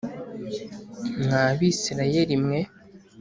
[1.23, 2.59] mwa Bisirayeli mwe